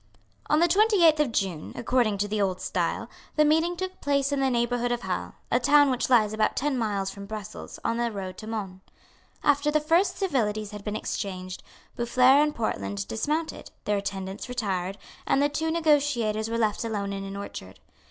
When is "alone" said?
16.83-17.13